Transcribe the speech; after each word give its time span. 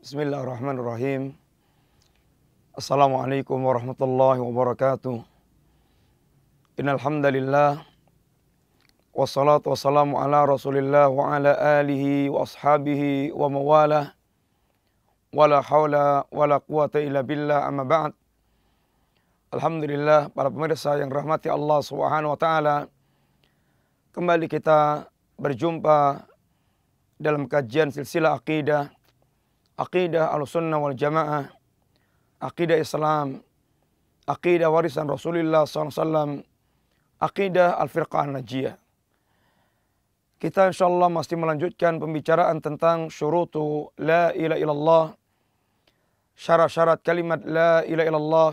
Bismillahirrahmanirrahim. 0.00 1.36
Assalamualaikum 2.72 3.60
warahmatullahi 3.60 4.40
wabarakatuh. 4.40 5.20
Innal 6.80 6.96
hamdalillah 6.96 7.84
wassalatu 9.12 9.76
wassalamu 9.76 10.16
ala 10.16 10.48
Rasulillah 10.48 11.12
wa 11.12 11.36
ala 11.36 11.52
alihi 11.84 12.32
wa 12.32 12.48
ashabihi 12.48 13.28
wa 13.36 13.52
mawalah. 13.52 14.16
Wala 15.36 15.60
haula 15.60 16.24
wala 16.32 16.64
quwata 16.64 17.04
illa 17.04 17.20
billah 17.20 17.68
amma 17.68 17.84
ba'd. 17.84 18.16
Alhamdulillah 19.52 20.32
para 20.32 20.48
pemirsa 20.48 20.96
yang 20.96 21.12
rahmati 21.12 21.52
Allah 21.52 21.84
Subhanahu 21.84 22.32
wa 22.32 22.40
taala. 22.40 22.88
Kembali 24.16 24.48
kita 24.48 25.12
berjumpa 25.36 26.24
dalam 27.20 27.44
kajian 27.44 27.92
silsilah 27.92 28.40
akidah 28.40 28.96
akidah 29.80 30.28
al-sunnah 30.36 30.76
wal 30.76 30.92
jamaah, 30.92 31.48
akidah 32.36 32.76
Islam, 32.76 33.40
akidah 34.28 34.68
warisan 34.68 35.08
Rasulullah 35.08 35.64
SAW, 35.64 36.44
akidah 37.16 37.80
al-firqah 37.80 38.28
najiyah. 38.28 38.76
Kita 40.40 40.72
insyaAllah 40.72 41.12
masih 41.12 41.36
melanjutkan 41.36 42.00
pembicaraan 42.00 42.60
tentang 42.64 43.08
syurutu 43.12 43.92
la 43.96 44.32
ilaha 44.36 44.60
illallah, 44.60 45.04
syarat-syarat 46.36 47.00
kalimat 47.00 47.40
la 47.44 47.84
ilaha 47.84 48.08
illallah, 48.08 48.50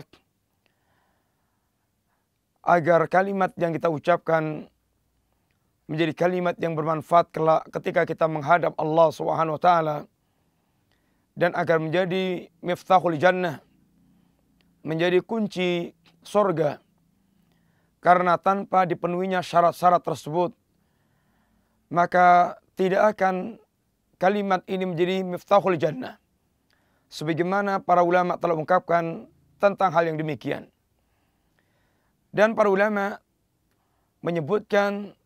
agar 2.68 3.08
kalimat 3.08 3.52
yang 3.56 3.72
kita 3.72 3.88
ucapkan 3.88 4.68
menjadi 5.88 6.12
kalimat 6.12 6.52
yang 6.60 6.76
bermanfaat 6.76 7.32
ketika 7.72 8.04
kita 8.04 8.28
menghadap 8.28 8.76
Allah 8.76 9.08
Subhanahu 9.08 9.56
wa 9.56 9.62
taala 9.62 9.96
dan 11.38 11.54
agar 11.54 11.78
menjadi 11.78 12.50
miftahul 12.58 13.14
jannah 13.14 13.62
menjadi 14.82 15.22
kunci 15.22 15.94
sorga. 16.26 16.82
Karena 17.98 18.38
tanpa 18.38 18.86
dipenuhinya 18.86 19.42
syarat-syarat 19.42 20.02
tersebut 20.02 20.50
maka 21.94 22.58
tidak 22.74 23.16
akan 23.16 23.58
kalimat 24.18 24.62
ini 24.66 24.84
menjadi 24.86 25.22
miftahul 25.22 25.78
jannah. 25.78 26.18
Sebagaimana 27.08 27.80
para 27.80 28.04
ulama 28.04 28.36
telah 28.36 28.54
mengungkapkan 28.58 29.30
tentang 29.56 29.90
hal 29.94 30.04
yang 30.10 30.20
demikian. 30.20 30.68
Dan 32.28 32.52
para 32.52 32.68
ulama 32.68 33.18
menyebutkan 34.20 35.16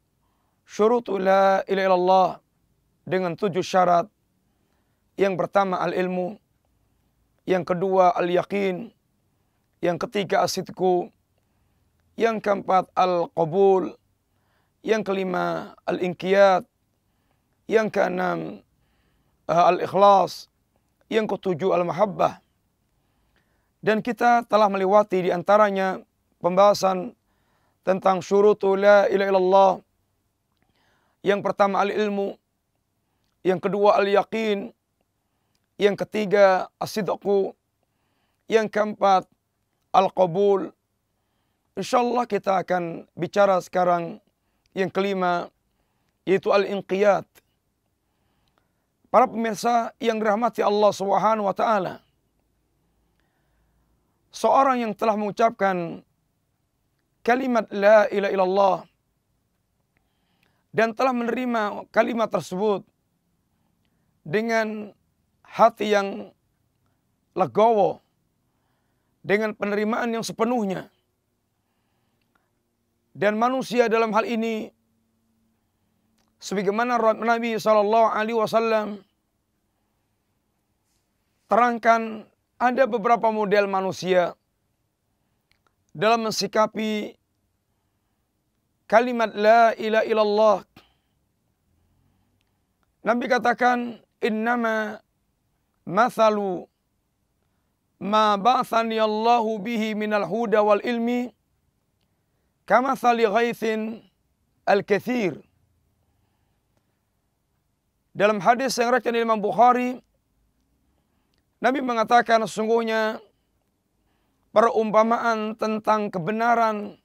syurutul 0.62 1.26
la 1.26 1.66
ilaha 1.66 1.86
illallah 1.90 2.30
dengan 3.02 3.34
tujuh 3.34 3.66
syarat 3.66 4.06
yang 5.16 5.36
pertama 5.36 5.76
al-ilmu, 5.80 6.40
yang 7.44 7.66
kedua 7.66 8.16
al-yakin, 8.16 8.88
yang 9.82 9.98
ketiga 9.98 10.46
as-sidku, 10.46 11.10
yang 12.14 12.38
keempat 12.38 12.88
al-qabul, 12.94 13.92
yang 14.80 15.02
kelima 15.02 15.74
al-inqiyat, 15.84 16.64
yang 17.66 17.90
keenam 17.90 18.62
uh, 19.50 19.64
al-ikhlas, 19.68 20.48
yang 21.10 21.26
ketujuh 21.26 21.74
al-mahabbah. 21.76 22.40
Dan 23.82 23.98
kita 23.98 24.46
telah 24.46 24.70
melewati 24.70 25.26
di 25.26 25.30
antaranya 25.34 25.98
pembahasan 26.38 27.18
tentang 27.82 28.22
syurutu 28.22 28.78
la 28.78 29.10
ilaha 29.10 29.30
illallah. 29.34 29.72
Yang 31.22 31.40
pertama 31.42 31.82
al-ilmu, 31.82 32.38
yang 33.42 33.58
kedua 33.58 33.98
al-yaqin, 33.98 34.70
yang 35.82 35.98
ketiga 35.98 36.70
asidku. 36.78 37.58
Yang 38.46 38.70
keempat 38.70 39.26
al-qabul. 39.90 40.70
Insyaallah 41.74 42.28
kita 42.30 42.62
akan 42.62 43.10
bicara 43.18 43.58
sekarang 43.58 44.22
yang 44.78 44.92
kelima 44.92 45.50
yaitu 46.22 46.54
al-inqiyat. 46.54 47.26
Para 49.10 49.26
pemirsa 49.26 49.92
yang 49.98 50.22
dirahmati 50.22 50.62
Allah 50.62 50.92
Subhanahu 50.94 51.50
wa 51.50 51.56
taala. 51.56 52.00
Seorang 54.32 54.80
yang 54.80 54.92
telah 54.96 55.12
mengucapkan 55.12 56.00
kalimat 57.20 57.68
la 57.68 58.08
ilaha 58.08 58.32
illallah 58.32 58.78
dan 60.72 60.96
telah 60.96 61.12
menerima 61.12 61.84
kalimat 61.92 62.32
tersebut 62.32 62.80
dengan 64.24 64.96
hati 65.52 65.92
yang 65.92 66.32
legowo 67.36 68.00
dengan 69.20 69.52
penerimaan 69.52 70.16
yang 70.16 70.24
sepenuhnya. 70.24 70.88
Dan 73.12 73.36
manusia 73.36 73.92
dalam 73.92 74.08
hal 74.16 74.24
ini 74.24 74.72
sebagaimana 76.40 76.96
Nabi 77.20 77.60
sallallahu 77.60 78.08
alaihi 78.08 78.40
wasallam 78.40 79.04
terangkan 81.52 82.24
ada 82.56 82.88
beberapa 82.88 83.28
model 83.28 83.68
manusia 83.68 84.32
dalam 85.92 86.24
mensikapi 86.24 87.12
kalimat 88.88 89.36
la 89.36 89.76
ilaha 89.76 90.08
illallah. 90.08 90.58
Nabi 93.04 93.24
katakan 93.28 94.00
innama 94.24 95.01
mathalu 95.86 96.66
ma 98.02 98.34
ba'athani 98.34 98.98
Allahu 98.98 99.62
bihi 99.62 99.94
minal 99.94 100.26
huda 100.26 100.62
wal 100.62 100.82
ilmi 100.82 101.30
ghaithin 102.66 104.02
al-kathir. 104.66 105.38
Dalam 108.12 108.44
hadis 108.44 108.76
yang 108.76 108.92
rakyat 108.92 109.16
Imam 109.16 109.40
Bukhari, 109.40 109.96
Nabi 111.62 111.80
mengatakan 111.80 112.44
sesungguhnya 112.44 113.22
perumpamaan 114.52 115.56
tentang 115.56 116.12
kebenaran, 116.12 117.00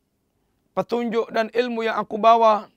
petunjuk 0.75 1.31
dan 1.31 1.47
ilmu 1.55 1.87
yang 1.87 1.95
aku 1.95 2.19
bawa 2.19 2.67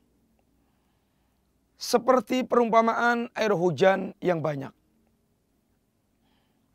seperti 1.81 2.47
perumpamaan 2.47 3.33
air 3.35 3.51
hujan 3.57 4.15
yang 4.23 4.39
banyak 4.45 4.71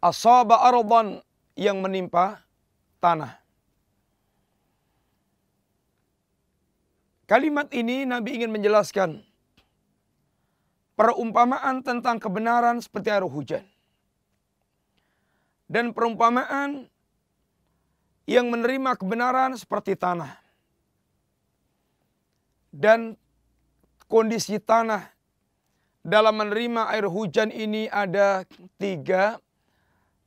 asaba 0.05 0.61
ardan 0.61 1.17
yang 1.57 1.81
menimpa 1.81 2.45
tanah. 3.01 3.41
Kalimat 7.25 7.73
ini 7.73 8.05
Nabi 8.05 8.37
ingin 8.37 8.53
menjelaskan 8.53 9.25
perumpamaan 10.93 11.81
tentang 11.81 12.21
kebenaran 12.21 12.77
seperti 12.77 13.09
air 13.09 13.25
hujan. 13.25 13.65
Dan 15.65 15.89
perumpamaan 15.97 16.85
yang 18.29 18.53
menerima 18.53 18.93
kebenaran 18.93 19.57
seperti 19.57 19.97
tanah. 19.97 20.37
Dan 22.69 23.17
kondisi 24.05 24.61
tanah 24.61 25.09
dalam 26.05 26.37
menerima 26.37 26.93
air 26.93 27.09
hujan 27.09 27.49
ini 27.49 27.89
ada 27.89 28.45
tiga 28.77 29.41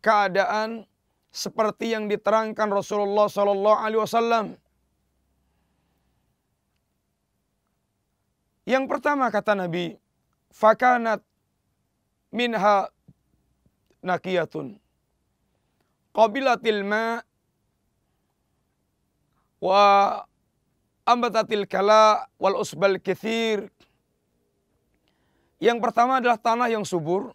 keadaan 0.01 0.87
seperti 1.29 1.93
yang 1.93 2.09
diterangkan 2.09 2.69
Rasulullah 2.71 3.29
sallallahu 3.29 3.79
alaihi 3.79 4.03
wasallam. 4.03 4.47
Yang 8.69 8.85
pertama 8.85 9.33
kata 9.33 9.57
Nabi, 9.57 9.97
fakanat 10.53 11.25
minha 12.29 12.93
nakiyatun. 14.05 14.77
Qabilatil 16.13 16.85
ma 16.85 17.25
wa 19.63 19.83
ambatatil 21.09 21.65
kala 21.65 22.29
wal 22.37 22.61
usbal 22.61 23.01
kathir. 23.01 23.73
Yang 25.59 25.79
pertama 25.83 26.21
adalah 26.21 26.39
tanah 26.39 26.69
yang 26.69 26.85
subur 26.85 27.33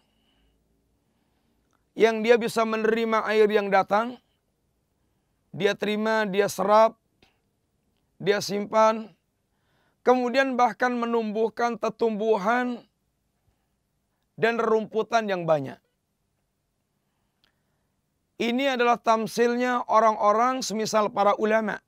yang 1.94 2.26
dia 2.26 2.34
bisa 2.34 2.66
menerima 2.66 3.22
air 3.30 3.46
yang 3.46 3.70
datang, 3.70 4.18
dia 5.54 5.78
terima, 5.78 6.26
dia 6.26 6.50
serap, 6.50 6.98
dia 8.18 8.42
simpan, 8.42 9.14
kemudian 10.02 10.58
bahkan 10.58 10.90
menumbuhkan 10.94 11.78
tetumbuhan 11.78 12.82
dan 14.34 14.58
rumputan 14.58 15.30
yang 15.30 15.46
banyak. 15.46 15.78
Ini 18.34 18.74
adalah 18.74 18.98
tamsilnya 18.98 19.86
orang-orang 19.86 20.58
semisal 20.66 21.06
para 21.14 21.38
ulama. 21.38 21.78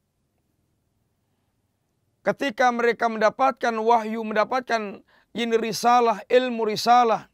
Ketika 2.23 2.71
mereka 2.71 3.11
mendapatkan 3.11 3.75
wahyu, 3.75 4.23
mendapatkan 4.23 5.03
ini 5.35 5.55
risalah, 5.59 6.23
ilmu 6.31 6.63
risalah, 6.71 7.27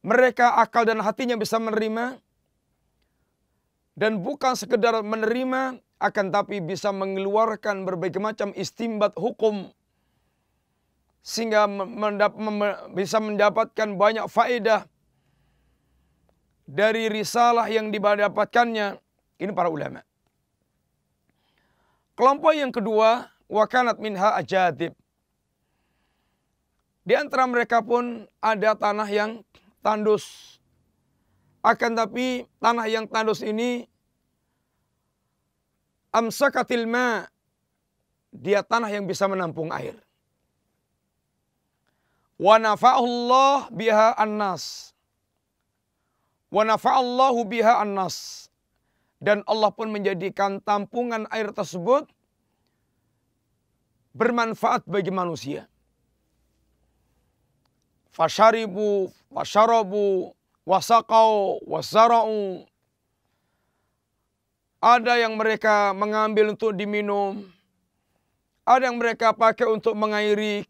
mereka 0.00 0.56
akal 0.56 0.88
dan 0.88 1.00
hatinya 1.04 1.36
bisa 1.36 1.60
menerima 1.60 2.16
dan 3.96 4.24
bukan 4.24 4.56
sekedar 4.56 4.96
menerima 5.04 5.76
akan 6.00 6.26
tapi 6.32 6.64
bisa 6.64 6.88
mengeluarkan 6.88 7.84
berbagai 7.84 8.16
macam 8.16 8.56
istimbat 8.56 9.12
hukum 9.20 9.68
sehingga 11.20 11.68
mendap, 11.68 12.32
bisa 12.96 13.20
mendapatkan 13.20 13.88
banyak 13.92 14.24
faedah 14.24 14.88
dari 16.64 17.12
risalah 17.12 17.68
yang 17.68 17.92
didapatkannya 17.92 18.96
ini 19.36 19.52
para 19.52 19.68
ulama. 19.68 20.00
Kelompok 22.16 22.52
yang 22.56 22.72
kedua 22.72 23.28
wakanat 23.52 24.00
minha 24.00 24.32
ajadib. 24.36 24.96
Di 27.04 27.16
antara 27.16 27.44
mereka 27.44 27.84
pun 27.84 28.24
ada 28.40 28.76
tanah 28.76 29.08
yang 29.08 29.44
tandus. 29.80 30.56
Akan 31.60 31.92
tapi 31.92 32.48
tanah 32.56 32.88
yang 32.88 33.04
tandus 33.04 33.44
ini 33.44 33.84
amsakatil 36.08 36.88
ma 36.88 37.28
dia 38.32 38.62
tanah 38.64 38.88
yang 38.88 39.04
bisa 39.04 39.26
menampung 39.26 39.68
air. 39.74 39.98
Wa 42.40 42.56
nafa'allah 42.56 43.68
biha 43.68 44.16
annas. 44.16 44.96
Wa 46.48 46.64
nafa'allahu 46.64 47.44
biha 47.44 47.84
annas. 47.84 48.48
Dan 49.20 49.44
Allah 49.44 49.68
pun 49.68 49.92
menjadikan 49.92 50.64
tampungan 50.64 51.28
air 51.28 51.52
tersebut 51.52 52.08
bermanfaat 54.16 54.88
bagi 54.88 55.12
manusia. 55.12 55.68
Fasharibu, 58.10 59.10
fasharabu, 59.30 60.34
wasakau, 60.66 61.62
wasara'u. 61.66 62.66
Ada 64.80 65.20
yang 65.20 65.36
mereka 65.36 65.92
mengambil 65.92 66.56
untuk 66.56 66.72
diminum. 66.72 67.44
Ada 68.64 68.88
yang 68.88 68.96
mereka 68.96 69.34
pakai 69.34 69.68
untuk 69.68 69.92
mengairi. 69.92 70.64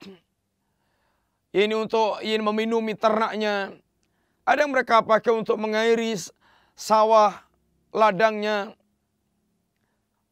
Ini 1.51 1.75
untuk 1.75 2.19
ini 2.23 2.43
meminumi 2.43 2.95
ternaknya. 2.95 3.75
Ada 4.47 4.67
yang 4.67 4.73
mereka 4.75 5.03
pakai 5.03 5.31
untuk 5.35 5.59
mengairi 5.59 6.15
sawah 6.75 7.39
ladangnya. 7.95 8.75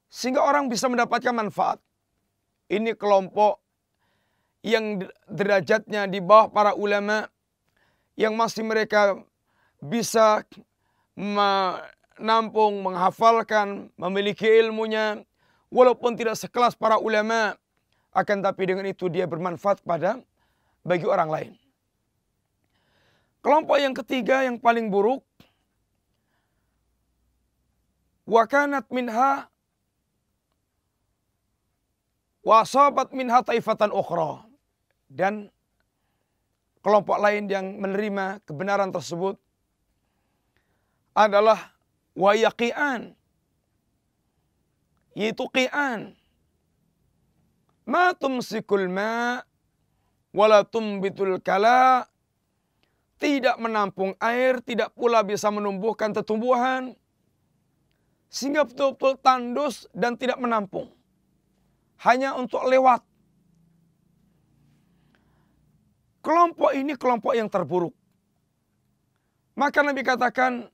Sehingga 0.09 0.43
orang 0.43 0.67
bisa 0.67 0.89
mendapatkan 0.89 1.35
manfaat. 1.35 1.79
Ini 2.67 2.97
kelompok 2.97 3.61
yang 4.69 5.01
derajatnya 5.25 6.05
di 6.05 6.21
bawah 6.21 6.53
para 6.53 6.77
ulama 6.77 7.25
yang 8.21 8.37
masih 8.37 8.69
mereka 8.69 9.17
bisa 9.81 10.45
menampung, 11.17 12.85
menghafalkan, 12.85 13.89
memiliki 13.97 14.45
ilmunya 14.45 15.25
walaupun 15.73 16.21
tidak 16.21 16.37
sekelas 16.37 16.77
para 16.77 17.01
ulama 17.01 17.57
akan 18.13 18.45
tapi 18.45 18.69
dengan 18.69 18.85
itu 18.85 19.09
dia 19.09 19.25
bermanfaat 19.25 19.81
pada 19.81 20.21
bagi 20.85 21.09
orang 21.09 21.31
lain. 21.33 21.53
Kelompok 23.41 23.79
yang 23.81 23.95
ketiga 23.97 24.45
yang 24.45 24.61
paling 24.61 24.91
buruk 24.93 25.25
wakanat 28.29 28.85
minha 28.93 29.47
wasabat 32.43 33.15
minha 33.15 33.39
taifatan 33.41 33.95
ukhra 33.95 34.48
dan 35.09 35.49
kelompok 36.85 37.19
lain 37.19 37.49
yang 37.51 37.81
menerima 37.81 38.45
kebenaran 38.45 38.93
tersebut 38.95 39.41
adalah 41.17 41.75
wayaqian 42.15 43.17
yaitu 45.19 45.45
qian 45.51 46.15
ma 47.83 48.15
tumsikul 48.15 48.87
ma 48.87 49.43
wala 50.31 50.63
tumbitul 50.63 51.41
kala 51.41 52.07
tidak 53.19 53.59
menampung 53.59 54.15
air, 54.23 54.63
tidak 54.63 54.95
pula 54.95 55.27
bisa 55.27 55.51
menumbuhkan 55.51 56.15
tumbuhan 56.23 56.95
sehingga 58.31 58.63
betul-betul 58.63 59.19
tandus 59.19 59.91
dan 59.91 60.15
tidak 60.15 60.39
menampung. 60.39 60.87
Hanya 61.99 62.39
untuk 62.39 62.63
lewat. 62.63 63.03
Kelompok 66.29 66.77
ini 66.77 66.93
kelompok 66.93 67.33
yang 67.33 67.49
terburuk. 67.49 67.97
Maka 69.57 69.81
Nabi 69.81 70.05
katakan, 70.05 70.69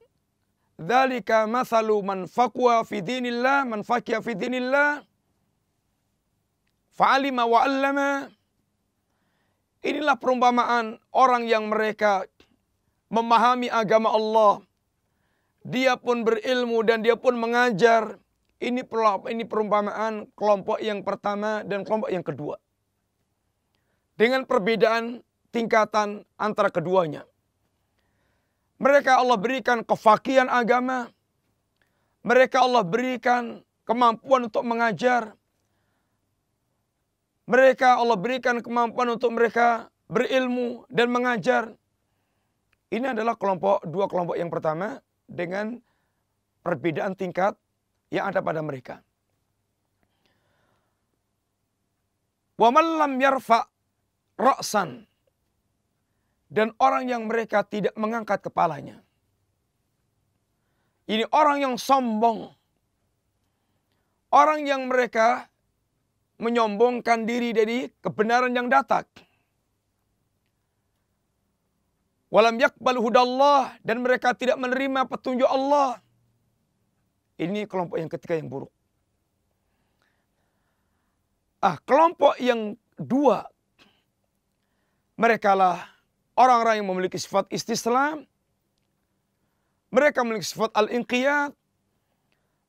Dzalika 0.74 1.46
mathalu 1.46 2.02
man 2.02 2.26
faqwa 2.26 2.82
fi 2.82 2.98
dinillah, 2.98 3.62
man 3.62 3.86
faqiya 3.86 4.18
fi 4.18 4.34
dinillah, 4.34 5.06
fa'alima 6.98 7.46
wa. 7.46 7.62
Inilah 9.84 10.18
perumpamaan 10.18 10.98
orang 11.14 11.46
yang 11.46 11.70
mereka 11.70 12.26
memahami 13.06 13.70
agama 13.70 14.10
Allah. 14.10 14.58
Dia 15.62 15.94
pun 15.94 16.26
berilmu 16.26 16.82
dan 16.82 17.06
dia 17.06 17.14
pun 17.14 17.38
mengajar. 17.38 18.18
Ini 18.58 18.82
ini 19.30 19.44
perumpamaan 19.46 20.26
kelompok 20.34 20.82
yang 20.82 21.06
pertama 21.06 21.62
dan 21.62 21.86
kelompok 21.86 22.10
yang 22.10 22.26
kedua. 22.26 22.58
Dengan 24.18 24.48
perbedaan 24.48 25.22
tingkatan 25.54 26.26
antara 26.34 26.66
keduanya. 26.66 27.22
Mereka 28.82 29.22
Allah 29.22 29.38
berikan 29.38 29.86
kefakian 29.86 30.50
agama. 30.50 31.06
Mereka 32.26 32.58
Allah 32.58 32.82
berikan 32.82 33.62
kemampuan 33.86 34.50
untuk 34.50 34.66
mengajar. 34.66 35.38
Mereka 37.46 38.02
Allah 38.02 38.18
berikan 38.18 38.58
kemampuan 38.58 39.14
untuk 39.14 39.30
mereka 39.30 39.86
berilmu 40.10 40.88
dan 40.90 41.12
mengajar. 41.14 41.70
Ini 42.90 43.14
adalah 43.14 43.38
kelompok 43.38 43.86
dua 43.86 44.10
kelompok 44.10 44.34
yang 44.34 44.50
pertama 44.50 44.98
dengan 45.28 45.78
perbedaan 46.64 47.14
tingkat 47.14 47.54
yang 48.10 48.32
ada 48.32 48.40
pada 48.40 48.64
mereka. 48.64 49.04
Wa 52.56 52.70
man 52.70 52.86
lam 52.96 53.12
yarfa 53.18 53.66
ra'san 54.40 55.13
dan 56.52 56.72
orang 56.78 57.08
yang 57.08 57.26
mereka 57.26 57.64
tidak 57.64 57.94
mengangkat 57.96 58.44
kepalanya. 58.44 59.00
Ini 61.04 61.28
orang 61.32 61.60
yang 61.60 61.74
sombong. 61.76 62.48
Orang 64.32 64.66
yang 64.66 64.90
mereka 64.90 65.46
menyombongkan 66.42 67.22
diri 67.28 67.54
dari 67.54 67.86
kebenaran 68.02 68.50
yang 68.50 68.66
datang. 68.66 69.06
Walam 72.34 72.58
yakbal 72.58 72.98
hudallah 72.98 73.78
dan 73.86 74.02
mereka 74.02 74.34
tidak 74.34 74.58
menerima 74.58 75.06
petunjuk 75.06 75.46
Allah. 75.46 76.02
Ini 77.38 77.70
kelompok 77.70 77.94
yang 77.94 78.10
ketiga 78.10 78.34
yang 78.34 78.50
buruk. 78.50 78.72
Ah, 81.62 81.78
kelompok 81.86 82.34
yang 82.42 82.74
dua 82.98 83.46
mereka 85.14 85.54
lah 85.54 85.93
Orang-orang 86.34 86.82
yang 86.82 86.88
memiliki 86.90 87.14
sifat 87.14 87.46
istislam, 87.54 88.26
mereka 89.94 90.26
memiliki 90.26 90.50
sifat 90.50 90.74
al-inqiyat, 90.74 91.54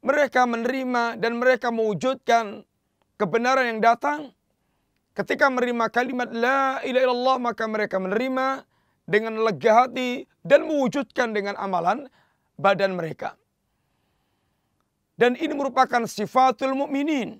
mereka 0.05 0.45
menerima 0.45 1.17
dan 1.17 1.41
mereka 1.41 1.73
mewujudkan 1.73 2.61
kebenaran 3.17 3.65
yang 3.75 3.81
datang. 3.81 4.29
Ketika 5.17 5.49
menerima 5.49 5.89
kalimat 5.89 6.29
la 6.29 6.83
ilaha 6.85 7.03
illallah 7.09 7.37
maka 7.41 7.63
mereka 7.65 7.97
menerima 7.97 8.67
dengan 9.09 9.41
lega 9.41 9.71
hati 9.87 10.29
dan 10.45 10.69
mewujudkan 10.69 11.33
dengan 11.33 11.57
amalan 11.57 12.05
badan 12.59 12.93
mereka. 12.93 13.33
Dan 15.15 15.39
ini 15.39 15.55
merupakan 15.55 16.03
sifatul 16.05 16.75
mukminin 16.75 17.39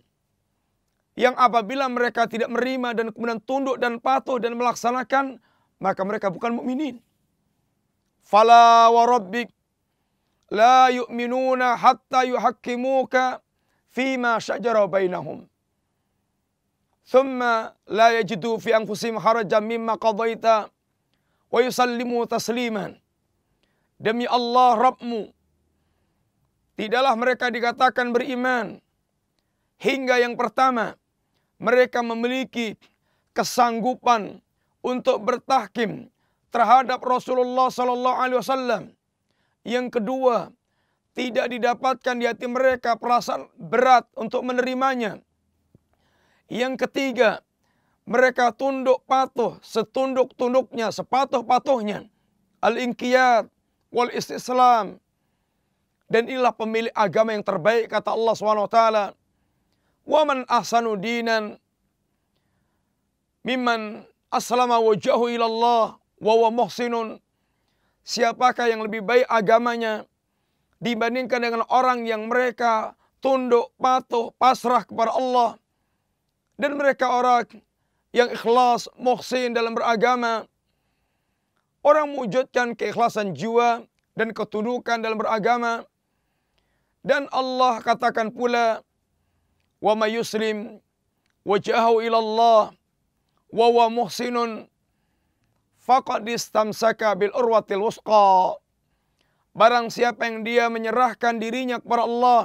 yang 1.20 1.36
apabila 1.36 1.92
mereka 1.92 2.26
tidak 2.26 2.48
menerima 2.48 2.96
dan 2.96 3.06
kemudian 3.12 3.44
tunduk 3.44 3.76
dan 3.78 4.00
patuh 4.00 4.40
dan 4.40 4.56
melaksanakan 4.56 5.44
maka 5.80 6.02
mereka 6.08 6.32
bukan 6.32 6.56
mukminin. 6.56 7.00
Fala 8.26 8.90
wa 8.90 9.04
rabbik 9.06 9.54
la 10.50 10.90
yu'minuna 10.90 11.78
hatta 11.78 12.26
yuhakkimuka 12.26 13.42
fima 13.94 14.42
syajara 14.42 14.86
bainahum. 14.90 15.46
Thumma 17.06 17.78
la 17.86 18.18
yajidu 18.18 18.58
fi 18.58 18.74
anfusihim 18.74 19.22
harajan 19.22 19.62
mimma 19.62 19.94
qadaita 20.02 20.74
wa 21.54 21.60
yusallimu 21.62 22.26
tasliman. 22.26 22.98
Demi 23.96 24.28
Allah 24.28 24.76
Rabbmu, 24.76 25.32
tidaklah 26.76 27.16
mereka 27.16 27.48
dikatakan 27.48 28.12
beriman 28.12 28.84
hingga 29.80 30.20
yang 30.20 30.36
pertama 30.36 31.00
mereka 31.56 32.04
memiliki 32.04 32.76
kesanggupan 33.32 34.44
untuk 34.86 35.26
bertahkim 35.26 36.14
terhadap 36.54 37.02
Rasulullah 37.02 37.74
sallallahu 37.74 38.18
alaihi 38.22 38.40
wasallam. 38.40 38.84
Yang 39.66 39.98
kedua, 39.98 40.54
tidak 41.18 41.50
didapatkan 41.50 42.16
di 42.22 42.30
hati 42.30 42.46
mereka 42.46 42.94
perasaan 42.94 43.50
berat 43.58 44.06
untuk 44.14 44.46
menerimanya. 44.46 45.18
Yang 46.46 46.86
ketiga, 46.86 47.42
mereka 48.06 48.54
tunduk 48.54 49.02
patuh 49.10 49.58
setunduk-tunduknya, 49.66 50.94
sepatuh-patuhnya. 50.94 52.06
Al-inqiyad 52.62 53.50
wal 53.90 54.14
istislam. 54.14 55.02
Dan 56.06 56.30
inilah 56.30 56.54
pemilik 56.54 56.94
agama 56.94 57.34
yang 57.34 57.42
terbaik 57.42 57.90
kata 57.90 58.14
Allah 58.14 58.34
SWT. 58.38 58.80
Wa 60.06 60.22
man 60.22 60.46
ahsanu 60.46 60.94
dinan 61.02 61.58
mimman 63.42 64.06
aslama 64.36 64.78
wajahu 64.84 65.32
ilallah 65.32 65.96
wa 66.20 66.34
wa 66.36 66.50
muhsinun. 66.52 67.18
Siapakah 68.06 68.70
yang 68.70 68.86
lebih 68.86 69.02
baik 69.02 69.26
agamanya 69.26 70.06
dibandingkan 70.84 71.42
dengan 71.42 71.64
orang 71.72 72.06
yang 72.06 72.30
mereka 72.30 72.94
tunduk, 73.24 73.74
patuh, 73.82 74.30
pasrah 74.38 74.86
kepada 74.86 75.16
Allah. 75.18 75.58
Dan 76.56 76.78
mereka 76.78 77.10
orang 77.10 77.50
yang 78.14 78.30
ikhlas, 78.32 78.88
muhsin 78.96 79.52
dalam 79.52 79.74
beragama. 79.74 80.46
Orang 81.82 82.14
mewujudkan 82.14 82.78
keikhlasan 82.78 83.34
jiwa 83.34 83.84
dan 84.14 84.32
ketundukan 84.32 85.02
dalam 85.02 85.18
beragama. 85.18 85.84
Dan 87.06 87.30
Allah 87.30 87.82
katakan 87.82 88.34
pula, 88.34 88.82
may 89.82 90.18
yuslim 90.18 90.82
wajhahu 91.46 92.02
ila 92.02 92.18
Allah 92.18 92.62
wa 93.52 93.68
wa 93.70 93.86
muhsinun 93.92 94.66
faqad 95.86 96.26
istamsaka 96.26 97.14
bil 97.14 97.34
urwatil 97.38 97.86
wusqa. 97.86 98.58
Barang 99.56 99.88
siapa 99.88 100.28
yang 100.28 100.44
dia 100.44 100.68
menyerahkan 100.68 101.40
dirinya 101.40 101.80
kepada 101.80 102.04
Allah, 102.04 102.42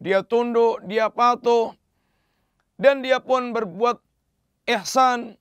dia 0.00 0.24
tunduk, 0.24 0.80
dia 0.88 1.12
patuh, 1.12 1.76
dan 2.80 3.04
dia 3.04 3.20
pun 3.20 3.52
berbuat 3.52 4.00
ihsan, 4.64 5.36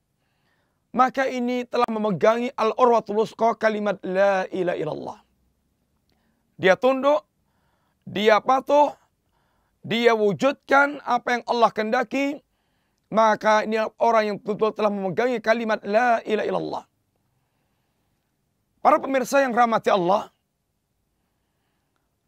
maka 0.92 1.32
ini 1.32 1.64
telah 1.64 1.88
memegangi 1.88 2.52
al-urwatul 2.60 3.24
wusqa 3.24 3.56
kalimat 3.56 3.96
la 4.04 4.44
ilaha 4.52 4.78
illallah. 4.78 5.20
Dia 6.60 6.76
tunduk, 6.76 7.24
dia 8.04 8.44
patuh, 8.44 8.92
dia 9.82 10.12
wujudkan 10.12 11.00
apa 11.08 11.40
yang 11.40 11.44
Allah 11.48 11.72
kendaki, 11.72 12.44
maka 13.12 13.68
ini 13.68 13.76
orang 14.00 14.24
yang 14.32 14.38
betul-betul 14.40 14.72
telah 14.80 14.92
memegangi 14.92 15.44
kalimat 15.44 15.84
la 15.84 16.24
ilaha 16.24 16.48
illallah. 16.48 16.84
Para 18.82 18.98
pemirsa 18.98 19.44
yang 19.44 19.54
rahmati 19.54 19.92
Allah, 19.92 20.32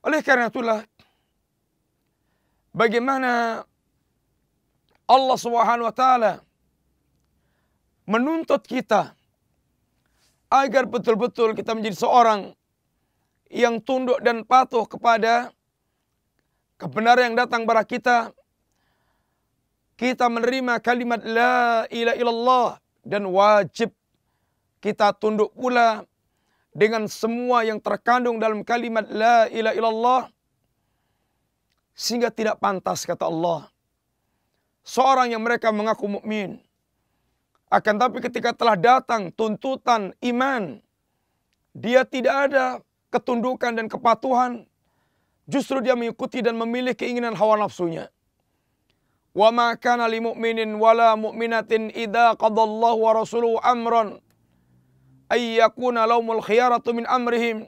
oleh 0.03 0.19
karena 0.19 0.51
itulah 0.51 0.83
bagaimana 2.75 3.63
Allah 5.07 5.37
Subhanahu 5.39 5.87
wa 5.87 5.95
taala 5.95 6.43
menuntut 8.03 8.67
kita 8.67 9.15
agar 10.51 10.85
betul-betul 10.85 11.55
kita 11.57 11.73
menjadi 11.73 11.97
seorang 11.97 12.51
yang 13.49 13.79
tunduk 13.79 14.19
dan 14.21 14.43
patuh 14.43 14.85
kepada 14.85 15.49
kebenaran 16.77 17.31
yang 17.31 17.37
datang 17.39 17.63
kepada 17.63 17.83
kita. 17.87 18.17
Kita 20.03 20.27
menerima 20.27 20.83
kalimat 20.83 21.23
la 21.23 21.87
ilaha 21.87 22.17
illallah 22.19 22.69
dan 23.07 23.23
wajib 23.31 23.95
kita 24.83 25.15
tunduk 25.15 25.55
pula 25.55 26.03
dengan 26.75 27.07
semua 27.07 27.63
yang 27.63 27.79
terkandung 27.79 28.35
dalam 28.35 28.67
kalimat 28.67 29.07
la 29.07 29.47
ilaha 29.47 29.75
illallah 29.79 30.23
sehingga 31.95 32.27
tidak 32.27 32.59
pantas 32.59 33.07
kata 33.07 33.31
Allah 33.31 33.71
seorang 34.83 35.31
yang 35.31 35.39
mereka 35.39 35.71
mengaku 35.71 36.19
mukmin 36.19 36.59
akan 37.73 37.97
tapi 37.97 38.21
ketika 38.21 38.53
telah 38.53 38.77
datang 38.77 39.33
tuntutan 39.33 40.13
iman, 40.21 40.77
dia 41.73 42.05
tidak 42.05 42.35
ada 42.45 42.77
ketundukan 43.09 43.73
dan 43.73 43.89
kepatuhan. 43.89 44.69
Justru 45.49 45.81
dia 45.81 45.97
mengikuti 45.97 46.45
dan 46.45 46.53
memilih 46.53 46.93
keinginan 46.93 47.33
hawa 47.33 47.57
nafsunya. 47.57 48.12
Wa 49.33 49.49
ma 49.49 49.73
kana 49.73 50.05
li 50.05 50.21
mu'minin 50.21 50.77
wala 50.77 51.17
mu'minatin 51.17 51.89
idza 51.89 52.37
qadallahu 52.37 53.01
wa 53.01 53.11
rasuluhu 53.17 53.57
amran 53.65 54.21
ay 55.33 55.57
yakuna 55.57 56.05
lahumul 56.05 56.41
khiyaratu 56.41 56.93
min 56.93 57.09
amrihim. 57.09 57.65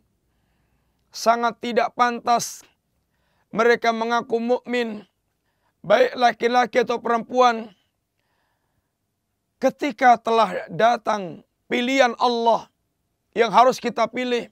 Sangat 1.10 1.57
tidak 1.57 1.98
pantas 1.98 2.62
mereka 3.50 3.89
mengaku 3.89 4.38
mukmin 4.38 5.07
baik 5.79 6.13
laki-laki 6.17 6.81
atau 6.81 7.00
perempuan 7.00 7.72
ketika 9.63 10.19
telah 10.19 10.67
datang 10.67 11.45
pilihan 11.72 12.13
Allah 12.19 12.67
yang 13.31 13.50
harus 13.50 13.79
kita 13.79 14.05
pilih 14.12 14.51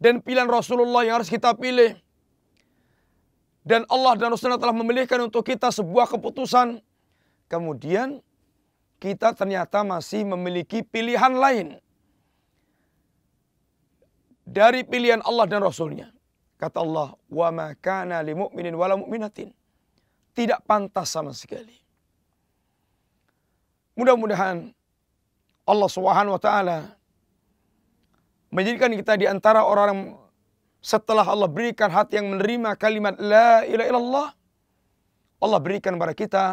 dan 0.00 0.24
pilihan 0.24 0.48
Rasulullah 0.48 1.04
yang 1.04 1.20
harus 1.20 1.28
kita 1.28 1.52
pilih 1.52 1.92
dan 3.70 3.86
Allah 3.86 4.18
dan 4.18 4.34
Rasulullah 4.34 4.58
telah 4.58 4.74
memilihkan 4.74 5.30
untuk 5.30 5.46
kita 5.46 5.70
sebuah 5.70 6.10
keputusan 6.10 6.82
kemudian 7.46 8.18
kita 8.98 9.30
ternyata 9.38 9.86
masih 9.86 10.26
memiliki 10.26 10.82
pilihan 10.82 11.30
lain 11.38 11.78
dari 14.42 14.82
pilihan 14.82 15.22
Allah 15.22 15.46
dan 15.46 15.62
Rasulnya. 15.62 16.10
Kata 16.58 16.82
Allah, 16.82 17.14
wa 17.30 17.48
ma 17.54 17.72
kana 17.78 18.20
li 18.20 18.34
mu'minin 18.34 18.74
wala 18.76 18.98
mu'minatin. 18.98 19.54
Tidak 20.36 20.66
pantas 20.68 21.10
sama 21.10 21.32
sekali 21.32 21.80
Mudah-mudahan 24.00 24.72
Allah 25.68 25.90
Subhanahu 25.92 26.38
wa 26.38 26.42
taala 26.42 26.78
menjadikan 28.48 28.96
kita 28.96 29.20
di 29.20 29.28
antara 29.28 29.60
orang 29.60 30.16
setelah 30.80 31.24
Allah 31.24 31.48
berikan 31.48 31.92
hati 31.92 32.16
yang 32.16 32.32
menerima 32.32 32.76
kalimat 32.80 33.16
la 33.20 33.64
ilaha 33.68 33.88
illallah 33.88 34.28
Allah 35.40 35.60
berikan 35.60 35.96
kepada 35.96 36.12
kita 36.12 36.44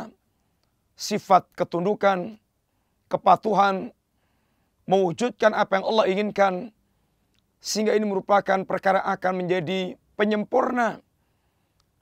sifat 0.95 1.47
ketundukan, 1.55 2.39
kepatuhan, 3.11 3.91
mewujudkan 4.87 5.51
apa 5.51 5.79
yang 5.79 5.85
Allah 5.85 6.05
inginkan 6.07 6.53
sehingga 7.59 7.91
ini 7.93 8.07
merupakan 8.07 8.63
perkara 8.63 9.03
akan 9.03 9.43
menjadi 9.43 9.99
penyempurna 10.15 11.03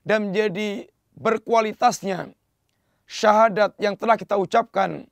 dan 0.05 0.29
menjadi 0.29 0.85
berkualitasnya 1.17 2.29
syahadat 3.09 3.73
yang 3.81 3.97
telah 3.97 4.17
kita 4.17 4.37
ucapkan 4.37 5.09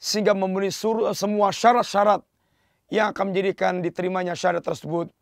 sehingga 0.00 0.32
memenuhi 0.32 0.72
semua 1.12 1.52
syarat-syarat 1.52 2.24
yang 2.88 3.12
akan 3.12 3.32
menjadikan 3.32 3.84
diterimanya 3.84 4.32
syahadat 4.32 4.64
tersebut 4.64 5.12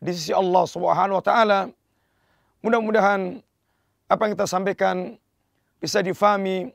di 0.00 0.10
sisi 0.14 0.32
Allah 0.34 0.64
Subhanahu 0.66 1.18
wa 1.20 1.24
taala. 1.24 1.60
Mudah-mudahan 2.64 3.42
apa 4.08 4.20
yang 4.24 4.32
kita 4.36 4.48
sampaikan 4.48 5.16
bisa 5.82 6.00
difahami 6.00 6.72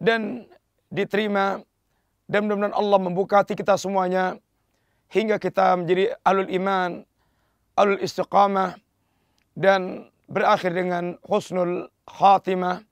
dan 0.00 0.48
diterima 0.88 1.60
dan 2.24 2.48
mudah-mudahan 2.48 2.76
Allah 2.76 2.98
membuka 3.00 3.44
hati 3.44 3.52
kita 3.52 3.76
semuanya 3.76 4.40
hingga 5.12 5.36
kita 5.36 5.76
menjadi 5.76 6.16
alul 6.24 6.48
iman, 6.48 7.04
alul 7.76 8.00
istiqamah 8.00 8.80
dan 9.54 10.08
berakhir 10.26 10.72
dengan 10.72 11.20
husnul 11.28 11.88
khatimah. 12.08 12.82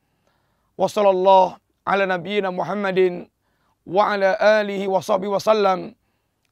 Wassallallahu 0.76 1.56
ala 1.84 2.04
nabiyyina 2.06 2.52
Muhammadin 2.52 3.28
wa 3.88 4.14
ala 4.14 4.36
alihi 4.62 4.86
wa 4.86 5.02
sahbihi 5.02 5.32
wasallam. 5.32 5.96